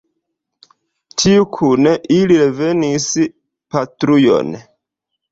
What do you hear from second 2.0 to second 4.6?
ili revenis patrujon.